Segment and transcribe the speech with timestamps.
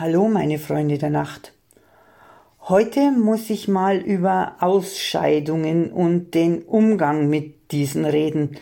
[0.00, 1.52] Hallo, meine Freunde der Nacht.
[2.68, 8.58] Heute muss ich mal über Ausscheidungen und den Umgang mit diesen reden.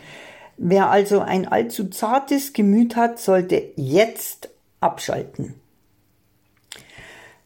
[0.57, 5.53] Wer also ein allzu zartes Gemüt hat, sollte jetzt abschalten.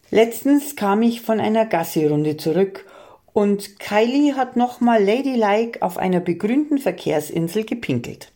[0.09, 2.85] Letztens kam ich von einer Gassi-Runde zurück
[3.33, 8.31] und Kylie hat nochmal ladylike auf einer begrünten Verkehrsinsel gepinkelt.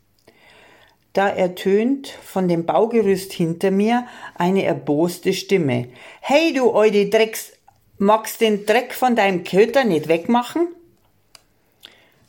[1.16, 4.06] Da ertönt von dem Baugerüst hinter mir
[4.36, 5.88] eine erboste Stimme.
[6.20, 7.54] Hey du oide Drecks,
[7.98, 10.68] magst den Dreck von deinem Köter nicht wegmachen?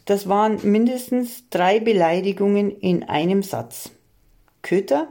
[0.04, 3.90] Das waren mindestens drei Beleidigungen in einem Satz.
[4.62, 5.08] Köter?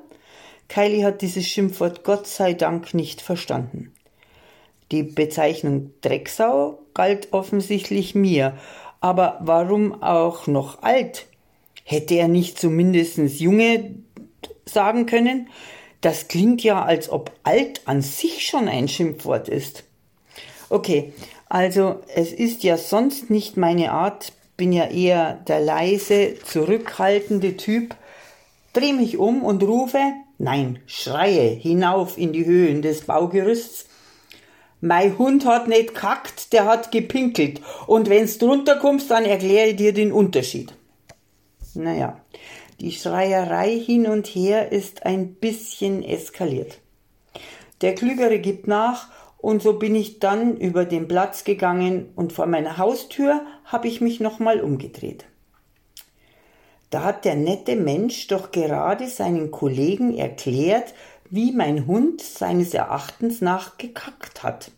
[0.69, 3.93] Kylie hat dieses Schimpfwort Gott sei Dank nicht verstanden.
[4.93, 8.57] Die Bezeichnung Drecksau galt offensichtlich mir,
[9.01, 11.27] aber warum auch noch alt?
[11.87, 13.93] Hätte er nicht zumindest Junge
[14.65, 15.49] sagen können?
[16.01, 19.83] Das klingt ja, als ob alt an sich schon ein Schimpfwort ist.
[20.69, 21.13] Okay,
[21.47, 27.95] also es ist ja sonst nicht meine Art, bin ja eher der leise, zurückhaltende Typ,
[28.73, 30.01] dreh mich um und rufe,
[30.39, 33.85] nein, schreie hinauf in die Höhen des Baugerüsts.
[34.81, 37.61] Mein Hund hat nicht kackt, der hat gepinkelt.
[37.85, 40.73] Und wenn's drunter kommst, dann erkläre ich dir den Unterschied.
[41.75, 42.19] Naja,
[42.79, 46.79] die Schreierei hin und her ist ein bisschen eskaliert.
[47.81, 52.47] Der Klügere gibt nach und so bin ich dann über den Platz gegangen und vor
[52.47, 55.25] meiner Haustür habe ich mich nochmal umgedreht.
[56.89, 60.93] Da hat der nette Mensch doch gerade seinen Kollegen erklärt,
[61.29, 64.71] wie mein Hund seines Erachtens nach gekackt hat.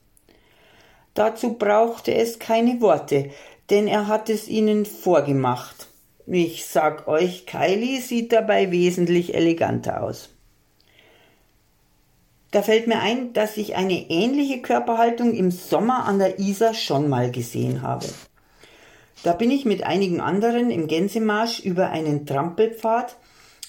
[1.13, 3.29] Dazu brauchte es keine Worte,
[3.69, 5.87] denn er hat es ihnen vorgemacht.
[6.29, 10.27] Ich sag euch, Kylie sieht dabei wesentlich eleganter aus.
[12.51, 17.07] Da fällt mir ein, dass ich eine ähnliche Körperhaltung im Sommer an der Isar schon
[17.07, 18.07] mal gesehen habe.
[19.23, 23.15] Da bin ich mit einigen anderen im Gänsemarsch über einen Trampelpfad,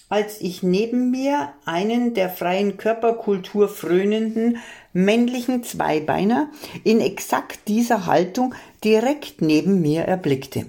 [0.09, 4.59] als ich neben mir einen der freien Körperkultur frönenden
[4.93, 6.51] männlichen Zweibeiner
[6.83, 10.67] in exakt dieser Haltung direkt neben mir erblickte.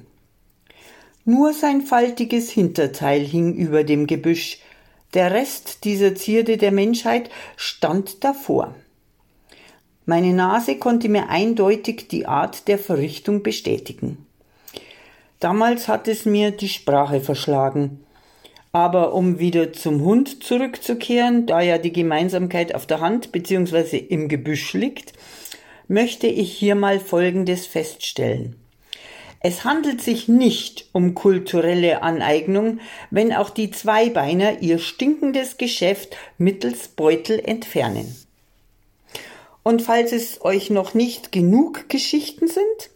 [1.29, 4.57] Nur sein faltiges Hinterteil hing über dem Gebüsch,
[5.13, 8.73] der Rest dieser Zierde der Menschheit stand davor.
[10.07, 14.25] Meine Nase konnte mir eindeutig die Art der Verrichtung bestätigen.
[15.39, 18.03] Damals hat es mir die Sprache verschlagen.
[18.71, 23.97] Aber um wieder zum Hund zurückzukehren, da ja die Gemeinsamkeit auf der Hand bzw.
[23.97, 25.13] im Gebüsch liegt,
[25.87, 28.58] möchte ich hier mal Folgendes feststellen.
[29.41, 32.79] Es handelt sich nicht um kulturelle Aneignung,
[33.09, 38.15] wenn auch die Zweibeiner ihr stinkendes Geschäft mittels Beutel entfernen.
[39.63, 42.89] Und falls es euch noch nicht genug Geschichten sind,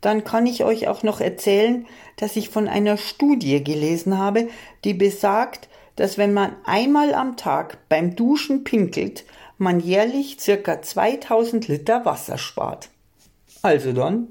[0.00, 1.86] dann kann ich euch auch noch erzählen,
[2.16, 4.48] dass ich von einer Studie gelesen habe,
[4.84, 9.24] die besagt, dass wenn man einmal am Tag beim Duschen pinkelt,
[9.58, 12.88] man jährlich circa 2000 Liter Wasser spart.
[13.62, 14.28] Also dann,